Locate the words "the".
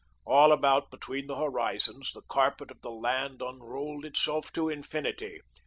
1.27-1.35, 2.11-2.23, 2.81-2.89